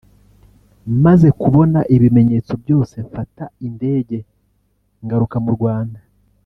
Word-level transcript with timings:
maze 1.05 1.27
kubona 1.41 1.79
ibimenyetso 1.95 2.53
byose 2.63 2.95
mfata 3.07 3.45
indege 3.67 4.17
ngaruka 5.05 5.37
mu 5.45 5.51
Rwanda 5.57 6.01